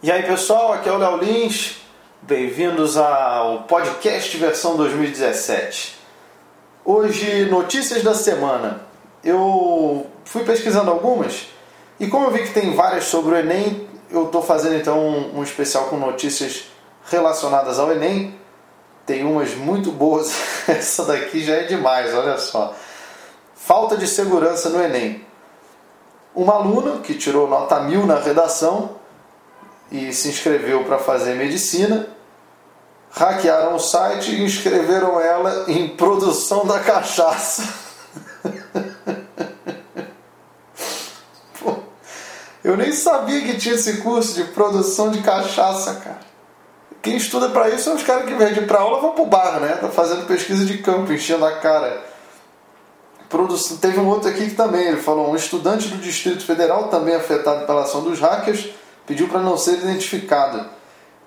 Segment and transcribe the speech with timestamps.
[0.00, 1.78] E aí pessoal, aqui é o Léo Lins,
[2.22, 5.98] bem-vindos ao podcast versão 2017.
[6.84, 8.82] Hoje, notícias da semana.
[9.24, 11.48] Eu fui pesquisando algumas
[11.98, 15.40] e como eu vi que tem várias sobre o Enem, eu estou fazendo então um,
[15.40, 16.66] um especial com notícias
[17.10, 18.38] relacionadas ao Enem.
[19.04, 20.32] Tem umas muito boas,
[20.68, 22.72] essa daqui já é demais, olha só.
[23.52, 25.26] Falta de segurança no Enem.
[26.36, 28.96] Uma aluna que tirou nota mil na redação
[29.90, 32.06] e se inscreveu para fazer medicina,
[33.10, 37.62] hackearam o site e inscreveram ela em produção da cachaça.
[41.60, 41.76] Pô,
[42.62, 46.28] eu nem sabia que tinha esse curso de produção de cachaça, cara.
[47.00, 49.78] Quem estuda para isso são os caras que vêm para aula vão pro bar, né?
[49.80, 52.04] Tá fazendo pesquisa de campo, enchendo a cara.
[53.28, 53.76] Produção...
[53.76, 57.66] Teve um outro aqui que também, ele falou, um estudante do Distrito Federal, também afetado
[57.66, 58.70] pela ação dos hackers,
[59.08, 60.64] pediu para não ser identificado.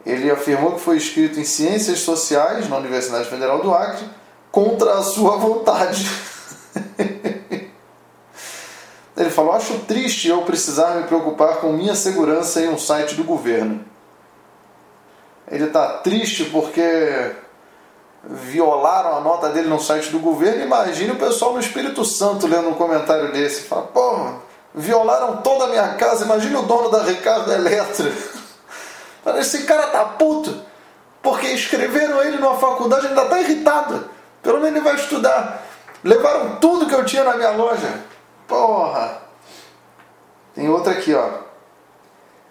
[0.05, 4.07] Ele afirmou que foi inscrito em Ciências Sociais na Universidade Federal do Acre
[4.51, 6.07] contra a sua vontade.
[9.17, 13.23] Ele falou: Acho triste eu precisar me preocupar com minha segurança em um site do
[13.23, 13.83] governo.
[15.49, 17.35] Ele está triste porque
[18.23, 20.63] violaram a nota dele no site do governo.
[20.63, 23.63] Imagine o pessoal no Espírito Santo lendo um comentário desse.
[23.63, 24.35] Fala, porra,
[24.73, 26.25] Violaram toda a minha casa.
[26.25, 28.11] Imagine o dono da Ricardo Eletro.
[29.37, 30.61] Esse cara tá puto.
[31.21, 34.09] Porque escreveram ele numa faculdade, ainda tá irritado.
[34.41, 35.63] Pelo menos ele vai estudar.
[36.03, 38.01] Levaram tudo que eu tinha na minha loja.
[38.47, 39.19] Porra.
[40.55, 41.29] Tem outra aqui, ó.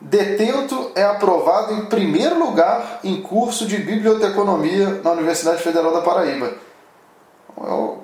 [0.01, 6.55] Detento é aprovado em primeiro lugar em curso de biblioteconomia na Universidade Federal da Paraíba.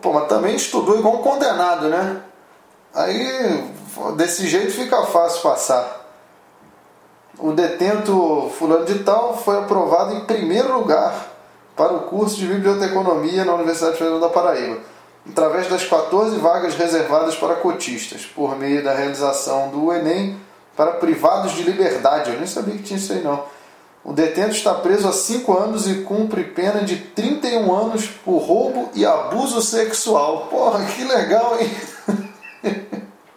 [0.03, 2.21] Pô, mas também estudou igual um condenado, né?
[2.93, 3.65] Aí
[4.17, 6.05] desse jeito fica fácil passar.
[7.39, 11.33] O detento fulano de tal foi aprovado em primeiro lugar
[11.77, 14.79] para o curso de biblioteconomia na Universidade Federal da Paraíba,
[15.29, 20.39] através das 14 vagas reservadas para cotistas, por meio da realização do Enem
[20.75, 22.31] para privados de liberdade.
[22.31, 23.45] Eu nem sabia que tinha isso aí não.
[24.03, 28.89] O detento está preso há 5 anos e cumpre pena de 31 anos por roubo
[28.95, 30.47] e abuso sexual.
[30.49, 31.71] Porra, que legal, hein?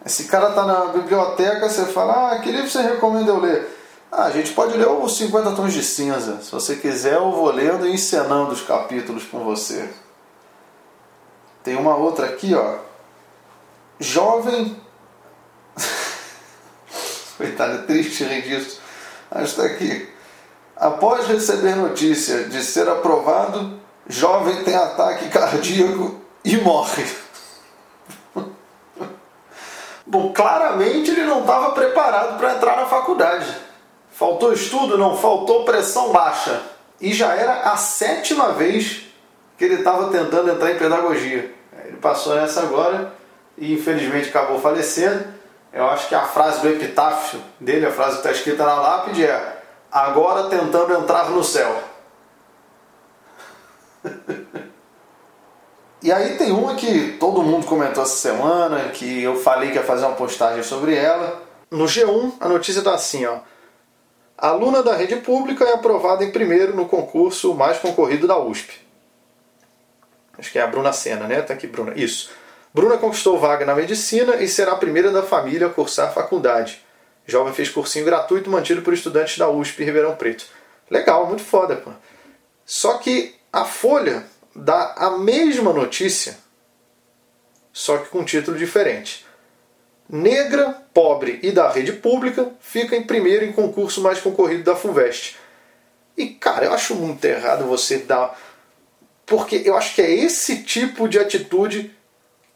[0.05, 3.77] Esse cara tá na biblioteca, você fala, ah, que livro você recomenda eu ler?
[4.11, 6.41] Ah, a gente pode ler os 50 Tons de Cinza.
[6.41, 9.89] Se você quiser, eu vou lendo e encenando os capítulos com você.
[11.63, 12.77] Tem uma outra aqui, ó.
[13.99, 14.81] Jovem.
[17.37, 18.81] Coitado, é triste rir disso.
[19.29, 20.09] Mas está aqui.
[20.75, 27.05] Após receber notícia de ser aprovado, jovem tem ataque cardíaco e morre.
[30.09, 33.55] Bom, claramente ele não estava preparado para entrar na faculdade.
[34.09, 34.97] Faltou estudo?
[34.97, 36.63] Não, faltou pressão baixa.
[36.99, 39.03] E já era a sétima vez
[39.55, 41.53] que ele estava tentando entrar em pedagogia.
[41.85, 43.13] Ele passou nessa agora
[43.55, 45.25] e infelizmente acabou falecendo.
[45.71, 49.23] Eu acho que a frase do epitáfio dele, a frase que está escrita na lápide
[49.23, 51.83] é: Agora tentando entrar no céu.
[56.01, 59.83] E aí tem uma que todo mundo comentou essa semana, que eu falei que ia
[59.83, 61.43] fazer uma postagem sobre ela.
[61.69, 63.39] No G1, a notícia está assim, ó.
[64.37, 68.79] Aluna da rede pública é aprovada em primeiro no concurso mais concorrido da USP.
[70.37, 71.41] Acho que é a Bruna Sena, né?
[71.41, 71.91] Tá aqui, Bruna.
[71.97, 72.31] Isso.
[72.73, 76.81] Bruna conquistou vaga na medicina e será a primeira da família a cursar a faculdade.
[77.27, 80.45] Jovem fez cursinho gratuito mantido por estudantes da USP Ribeirão Preto.
[80.89, 81.91] Legal, muito foda, pô.
[82.65, 84.25] Só que a Folha
[84.59, 86.37] dá a mesma notícia,
[87.71, 89.25] só que com título diferente.
[90.07, 95.37] Negra, pobre e da rede pública fica em primeiro em concurso mais concorrido da FUVEST.
[96.17, 98.37] E cara, eu acho muito errado você dar.
[99.25, 101.95] Porque eu acho que é esse tipo de atitude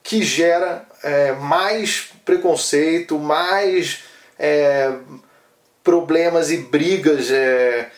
[0.01, 4.03] que gera é, mais preconceito, mais
[4.37, 4.91] é,
[5.83, 7.29] problemas e brigas.
[7.29, 7.91] É,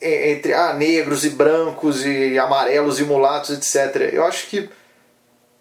[0.00, 4.12] entre ah, negros e brancos e amarelos e mulatos, etc.
[4.12, 4.68] Eu acho que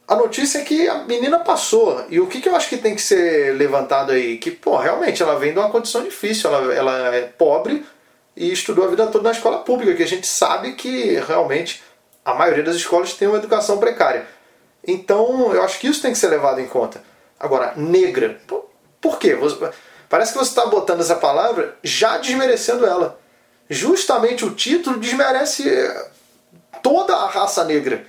[0.08, 2.06] a notícia é que a menina passou.
[2.10, 4.38] E o que, que eu acho que tem que ser levantado aí?
[4.38, 6.54] Que, pô, realmente ela vem de uma condição difícil.
[6.54, 7.86] Ela, ela é pobre
[8.36, 11.82] e estudou a vida toda na escola pública, que a gente sabe que realmente
[12.24, 14.28] a maioria das escolas tem uma educação precária.
[14.86, 17.02] Então, eu acho que isso tem que ser levado em conta.
[17.40, 18.40] Agora, negra.
[19.02, 19.38] Por, quê?
[20.08, 23.20] Parece que você está botando essa palavra já desmerecendo ela
[23.70, 25.64] justamente o título desmerece
[26.82, 28.06] toda a raça negra.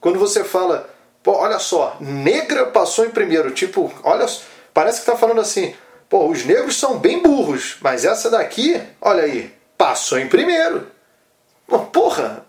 [0.00, 0.88] Quando você fala,
[1.26, 4.26] olha só, negra passou em primeiro, tipo, olha,
[4.72, 5.74] parece que está falando assim,
[6.14, 10.86] Pô, os negros são bem burros, mas essa daqui, olha aí, passou em primeiro.
[11.92, 12.46] Porra,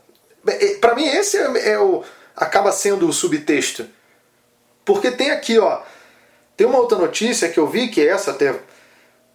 [0.47, 2.03] é, é, para mim esse é, é, o
[2.35, 3.87] acaba sendo o subtexto.
[4.85, 5.81] Porque tem aqui, ó,
[6.55, 8.53] tem uma outra notícia que eu vi que essa até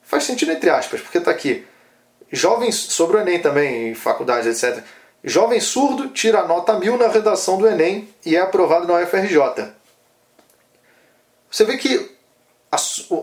[0.02, 1.66] faz sentido entre aspas, porque tá aqui.
[2.30, 4.82] Jovens sobre o ENEM também, faculdade, etc.
[5.22, 9.72] Jovem surdo tira nota mil na redação do Enem e é aprovado na UFRJ.
[11.50, 12.16] Você vê que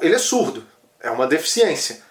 [0.02, 0.66] ele é surdo,
[1.02, 2.06] é uma deficiência.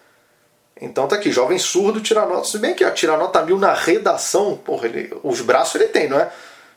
[0.81, 2.48] Então tá aqui, jovem surdo tira nota.
[2.48, 6.08] Se bem que ó, tira nota mil na redação, porra, ele, os braços ele tem,
[6.08, 6.31] não é?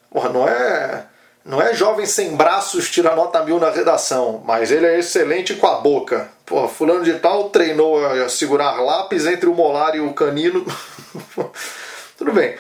[0.09, 1.05] Porra, não é.
[1.43, 5.67] Não é jovem sem braços tira nota mil na redação, mas ele é excelente com
[5.67, 6.29] a boca.
[6.49, 10.65] Porra, fulano de tal treinou a segurar lápis entre o molar e o canino.
[12.17, 12.57] Tudo bem.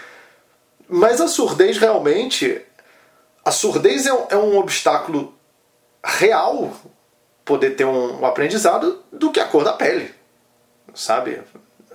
[0.87, 2.61] Mas a surdez realmente.
[3.43, 5.33] A surdez é um, é um obstáculo
[6.05, 6.71] real
[7.43, 10.13] poder ter um, um aprendizado do que a cor da pele.
[10.93, 11.41] Sabe?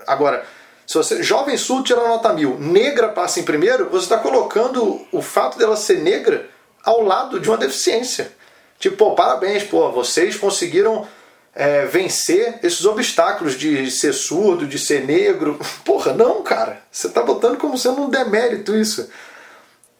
[0.04, 0.44] Agora,
[0.84, 1.22] se você.
[1.22, 5.76] Jovem surdo tira nota mil, negra passa em primeiro, você está colocando o fato dela
[5.76, 6.50] ser negra
[6.82, 8.32] ao lado de uma deficiência.
[8.80, 11.06] Tipo, pô, parabéns, pô, vocês conseguiram
[11.54, 15.58] é, vencer esses obstáculos de ser surdo, de ser negro.
[15.84, 16.82] Porra, não, cara.
[16.90, 19.08] Você está botando como sendo um demérito isso.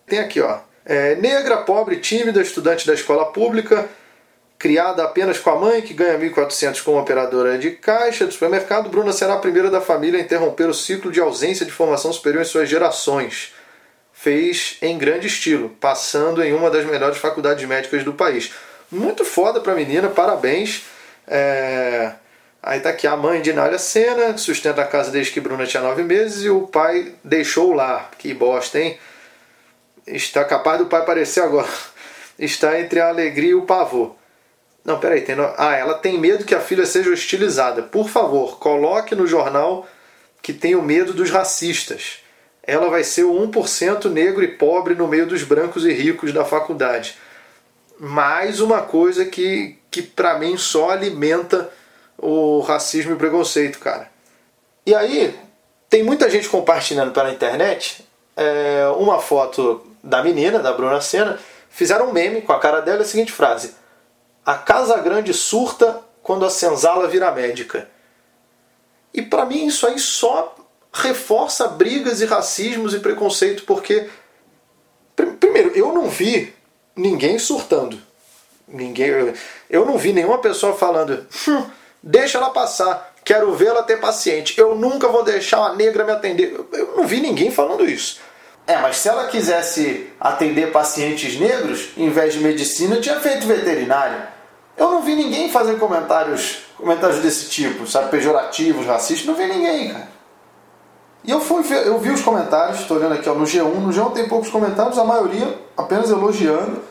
[0.07, 0.59] Tem aqui, ó.
[0.85, 3.89] É, negra, pobre, tímida, estudante da escola pública,
[4.59, 9.13] criada apenas com a mãe, que ganha 1.400 como operadora de caixa do supermercado, Bruna
[9.13, 12.47] será a primeira da família a interromper o ciclo de ausência de formação superior em
[12.47, 13.55] suas gerações.
[14.13, 18.53] Fez em grande estilo, passando em uma das melhores faculdades médicas do país.
[18.91, 20.83] Muito foda pra menina, parabéns.
[21.27, 22.13] É...
[22.63, 25.83] Aí tá aqui a mãe de Nália Sena, sustenta a casa desde que Bruna tinha
[25.83, 28.11] nove meses e o pai deixou lá.
[28.19, 28.99] Que bosta, hein?
[30.07, 31.69] Está capaz do pai aparecer agora.
[32.39, 34.17] Está entre a alegria e o pavor.
[34.85, 35.21] Não, peraí.
[35.21, 35.53] Tem no...
[35.59, 37.83] Ah, ela tem medo que a filha seja hostilizada.
[37.83, 39.87] Por favor, coloque no jornal
[40.43, 42.21] que tem o medo dos racistas.
[42.63, 46.45] Ela vai ser o 1% negro e pobre no meio dos brancos e ricos da
[46.45, 47.17] faculdade
[47.99, 51.71] mais uma coisa que, que para mim só alimenta
[52.19, 54.11] o racismo e o preconceito, cara.
[54.85, 55.39] E aí,
[55.89, 58.05] tem muita gente compartilhando pela internet
[58.37, 61.39] é, uma foto da menina, da Bruna Senna,
[61.71, 63.73] fizeram um meme com a cara dela a seguinte frase:
[64.45, 67.89] A Casa Grande surta quando a senzala vira médica.
[69.13, 70.57] E para mim isso aí só
[70.93, 74.11] reforça brigas e racismos e preconceito, porque
[75.39, 76.53] primeiro, eu não vi
[76.97, 77.97] ninguém surtando.
[78.67, 79.35] Ninguém,
[79.69, 81.65] eu não vi nenhuma pessoa falando, hum,
[82.03, 86.55] deixa ela passar, quero vê-la ter paciente, eu nunca vou deixar uma negra me atender.
[86.73, 88.21] Eu não vi ninguém falando isso.
[88.67, 94.23] É, mas se ela quisesse atender pacientes negros, em vez de medicina, tinha feito veterinário.
[94.77, 99.93] Eu não vi ninguém fazer comentários, comentários desse tipo, sabe, pejorativos, racistas, não vi ninguém,
[99.93, 100.09] cara.
[101.23, 103.65] E eu fui eu vi os comentários, estou olhando aqui ó, no G1.
[103.65, 106.83] No G1 tem poucos comentários, a maioria apenas elogiando,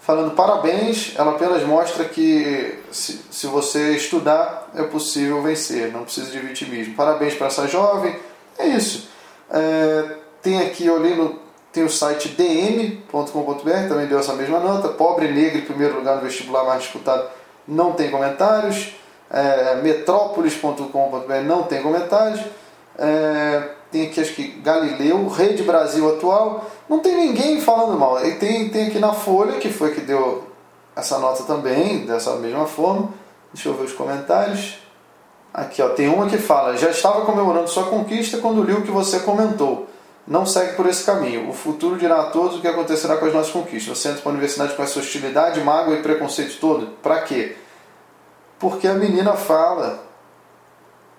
[0.00, 1.14] falando parabéns.
[1.16, 6.94] Ela apenas mostra que se, se você estudar é possível vencer, não precisa de vitimismo.
[6.94, 8.16] Parabéns para essa jovem.
[8.58, 9.08] É isso.
[9.50, 11.38] É, tem aqui, eu olhei no,
[11.72, 14.88] tem o site dm.com.br, também deu essa mesma nota.
[14.88, 17.28] Pobre negro em primeiro lugar no vestibular mais disputado,
[17.66, 18.94] não tem comentários.
[19.30, 22.40] É, metrópolis.com.br não tem comentários.
[22.98, 28.24] É, tem aqui acho que Galileu, Rede Brasil atual, não tem ninguém falando mal.
[28.24, 30.44] E tem, tem aqui na Folha, que foi que deu
[30.94, 33.10] essa nota também, dessa mesma forma.
[33.52, 34.78] Deixa eu ver os comentários.
[35.52, 38.90] Aqui ó, tem uma que fala: Já estava comemorando sua conquista quando li o que
[38.90, 39.86] você comentou.
[40.26, 41.48] Não segue por esse caminho.
[41.48, 43.96] O futuro dirá a todos o que acontecerá com as nossas conquistas.
[43.96, 46.88] Você entra para a universidade com essa hostilidade, mágoa e preconceito todo?
[47.02, 47.56] Para quê?
[48.58, 50.06] Porque a menina fala.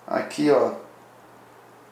[0.06, 0.72] Aqui ó,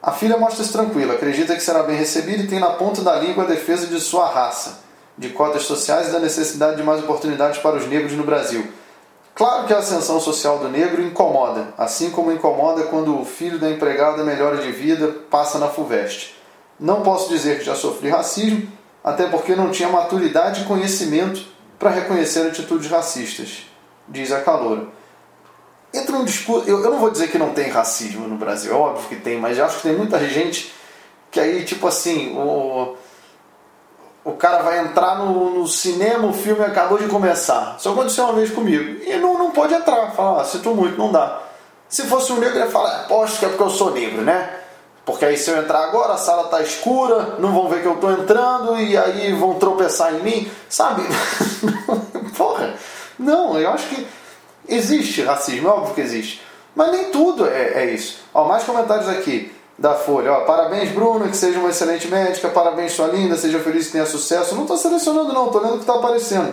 [0.02, 3.44] a filha mostra-se tranquila, acredita que será bem recebida e tem na ponta da língua
[3.44, 4.80] a defesa de sua raça,
[5.16, 8.64] de cotas sociais e da necessidade de mais oportunidades para os negros no Brasil.
[9.34, 13.70] Claro que a ascensão social do negro incomoda, assim como incomoda quando o filho da
[13.70, 16.34] empregada melhora de vida passa na FUVEST.
[16.78, 18.68] Não posso dizer que já sofri racismo,
[19.02, 21.44] até porque não tinha maturidade e conhecimento
[21.78, 23.66] para reconhecer atitudes racistas,
[24.08, 24.97] diz a caloura
[26.18, 26.68] um discurso.
[26.68, 29.38] Eu, eu não vou dizer que não tem racismo no Brasil, é óbvio que tem,
[29.38, 30.72] mas eu acho que tem muita gente
[31.30, 32.96] que aí, tipo assim, o,
[34.24, 37.76] o cara vai entrar no, no cinema, o filme acabou de começar.
[37.78, 39.02] Só aconteceu uma vez comigo.
[39.04, 40.10] E não, não pode entrar.
[40.12, 41.40] Fala, ah, sinto muito, não dá.
[41.88, 44.58] Se fosse um negro, ele ia falar, aposto que é porque eu sou negro, né?
[45.04, 47.96] Porque aí se eu entrar agora, a sala tá escura, não vão ver que eu
[47.96, 51.02] tô entrando e aí vão tropeçar em mim, sabe?
[52.36, 52.74] Porra,
[53.18, 54.06] não, eu acho que
[54.68, 56.42] Existe racismo, é óbvio que existe.
[56.76, 58.20] Mas nem tudo é, é isso.
[58.34, 60.32] Ó, mais comentários aqui da Folha.
[60.32, 62.48] Ó, parabéns, Bruno, que seja uma excelente médica.
[62.48, 64.54] Parabéns, sua linda, seja feliz tenha sucesso.
[64.54, 66.52] Não estou selecionando, não, estou lendo o que está aparecendo.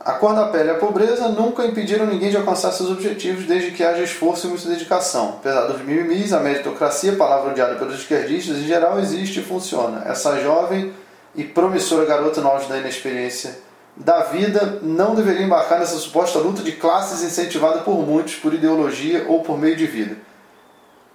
[0.00, 3.72] A cor da pele e a pobreza nunca impediram ninguém de alcançar seus objetivos desde
[3.72, 5.34] que haja esforço e muita dedicação.
[5.40, 10.04] Apesar dos mimimis, a meritocracia, palavra odiada pelos esquerdistas, em geral existe e funciona.
[10.06, 10.92] Essa jovem
[11.34, 13.58] e promissora garota no auge da inexperiência
[13.98, 19.26] da vida não deveria embarcar nessa suposta luta de classes incentivada por muitos por ideologia
[19.26, 20.16] ou por meio de vida.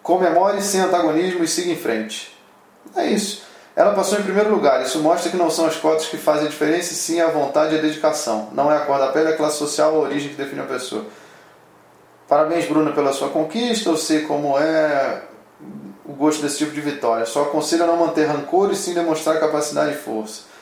[0.01, 2.37] Comemore sem antagonismo e siga em frente.
[2.93, 3.43] É isso.
[3.73, 4.81] Ela passou em primeiro lugar.
[4.83, 7.73] Isso mostra que não são as cotas que fazem a diferença, e sim a vontade
[7.73, 8.49] e a dedicação.
[8.51, 10.65] Não é a cor da pele, a classe social ou a origem que define a
[10.65, 11.05] pessoa.
[12.27, 13.89] Parabéns, Bruna, pela sua conquista.
[13.89, 15.23] Eu sei como é
[16.05, 17.25] o gosto desse tipo de vitória.
[17.25, 20.52] Só aconselho a não manter rancor e sim demonstrar capacidade e força.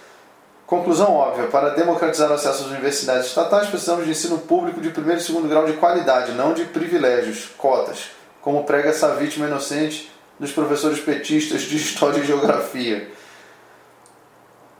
[0.71, 5.19] Conclusão óbvia: para democratizar o acesso às universidades estatais, precisamos de ensino público de primeiro
[5.19, 8.11] e segundo grau de qualidade, não de privilégios, cotas
[8.41, 10.09] como prega essa vítima inocente
[10.39, 13.11] dos professores petistas de História e Geografia.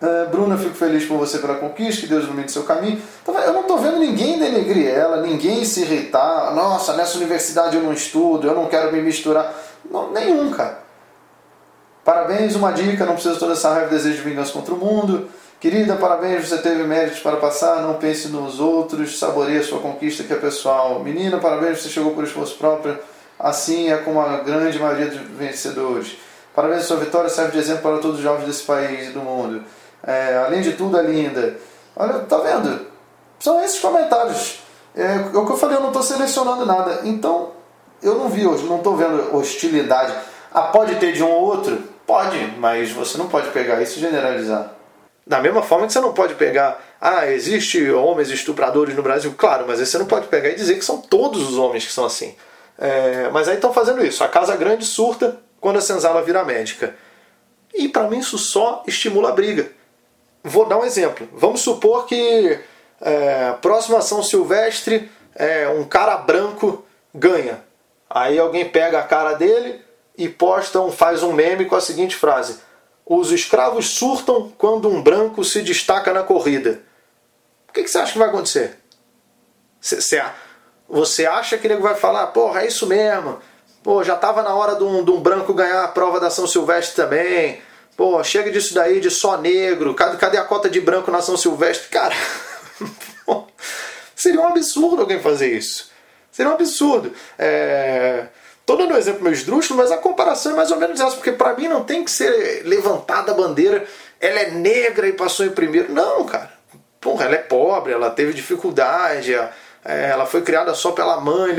[0.02, 3.00] Uh, Bruna, fico feliz por você pela conquista, que Deus ilumine seu caminho.
[3.22, 6.56] Então, eu não estou vendo ninguém denegrir ela, ninguém se irritar.
[6.56, 9.54] Nossa, nessa universidade eu não estudo, eu não quero me misturar.
[9.84, 10.80] Não, nenhum, cara.
[12.06, 15.30] Parabéns, uma dica, não precisa toda essa raiva e desejo de vingança contra o mundo.
[15.62, 20.24] Querida, parabéns, você teve méritos para passar, não pense nos outros, saboreie a sua conquista
[20.24, 21.00] que é pessoal.
[21.02, 23.00] Menina, parabéns, você chegou por esforço próprio
[23.42, 26.18] assim é como a grande maioria dos vencedores.
[26.54, 29.64] Parabéns, sua vitória serve de exemplo para todos os jovens desse país e do mundo.
[30.06, 31.58] É, além de tudo, é linda.
[31.96, 32.88] Olha, tá vendo?
[33.40, 34.60] São esses comentários.
[34.96, 37.02] É, é o que eu falei, eu não estou selecionando nada.
[37.04, 37.52] Então,
[38.04, 40.14] eu não vi hoje, não estou vendo hostilidade.
[40.54, 41.82] Ah, pode ter de um ou outro?
[42.06, 44.81] Pode, mas você não pode pegar isso e generalizar.
[45.26, 49.66] Da mesma forma que você não pode pegar, ah, existe homens estupradores no Brasil, claro,
[49.68, 52.36] mas você não pode pegar e dizer que são todos os homens que são assim.
[52.78, 54.24] É, mas aí estão fazendo isso.
[54.24, 56.96] A casa grande surta quando a senzala vira médica.
[57.74, 59.72] E para mim isso só estimula a briga.
[60.44, 61.30] Vou dar um exemplo.
[61.34, 62.60] Vamos supor que
[63.00, 67.64] é, próxima São Silvestre é, um cara branco ganha.
[68.10, 69.82] Aí alguém pega a cara dele
[70.18, 72.60] e posta um, faz um meme com a seguinte frase:
[73.14, 76.82] Os escravos surtam quando um branco se destaca na corrida.
[77.68, 78.80] O que, que você acha que vai acontecer?
[80.88, 83.38] Você acha que ele vai falar, porra, é isso mesmo.
[83.84, 86.48] Pô, já tava na hora de um, de um branco ganhar a prova da São
[86.48, 87.62] Silvestre também.
[87.98, 89.94] Pô, chega disso daí de só negro.
[89.94, 91.90] Cadê, cadê a cota de branco na São Silvestre?
[91.90, 92.16] Cara,
[94.16, 95.92] seria um absurdo alguém fazer isso.
[96.32, 97.14] Seria um absurdo.
[97.38, 98.28] É...
[98.66, 101.32] Tô dando um exemplo meio esdrúxulo, mas a comparação é mais ou menos essa, porque
[101.32, 103.86] para mim não tem que ser levantada a bandeira,
[104.20, 105.92] ela é negra e passou em primeiro.
[105.92, 106.52] Não, cara.
[107.00, 109.50] Porra, ela é pobre, ela teve dificuldade, é,
[109.84, 111.56] ela foi criada só pela mãe.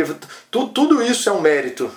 [0.50, 1.90] Tudo, tudo isso é um mérito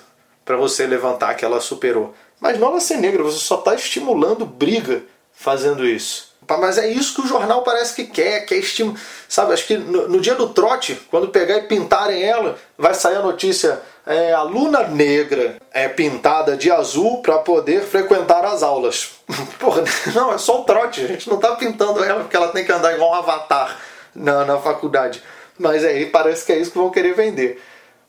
[0.43, 2.15] para você levantar que ela superou.
[2.39, 6.34] Mas não ela ser negra, você só está estimulando briga fazendo isso.
[6.47, 8.99] Mas é isso que o jornal parece que quer, quer estimular.
[9.27, 13.15] Sabe, acho que no, no, dia do trote, quando pegar e pintarem ela, vai sair
[13.15, 19.15] a notícia: é, aluna negra é pintada de azul para poder frequentar as aulas.
[19.59, 19.83] Porra,
[20.13, 22.71] não, é só o trote, a gente não está pintando ela porque ela tem que
[22.71, 23.79] andar igual um avatar
[24.13, 25.23] na, na faculdade.
[25.57, 27.61] Mas aí parece que é isso que vão querer vender.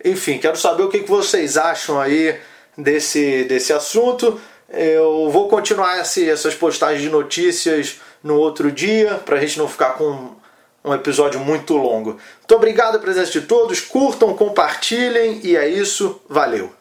[0.04, 2.38] Enfim, quero saber o que vocês acham aí
[2.76, 4.38] desse, desse assunto.
[4.68, 9.68] Eu vou continuar esse, essas postagens de notícias no outro dia, para a gente não
[9.68, 10.36] ficar com
[10.84, 12.10] um episódio muito longo.
[12.10, 16.72] Muito obrigado pela presença de todos, curtam, compartilhem e é isso, valeu!